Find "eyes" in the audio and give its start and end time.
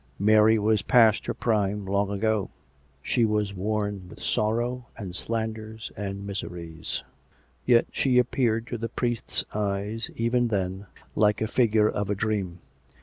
9.53-10.09